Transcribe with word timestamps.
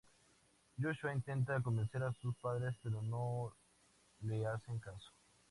Joshua 0.81 1.13
intenta 1.13 1.61
convencer 1.61 2.01
a 2.01 2.11
sus 2.13 2.35
padres, 2.37 2.75
pero 2.81 3.03
no 3.03 3.53
le 4.21 4.47
hacen 4.47 4.79
caso. 4.79 5.11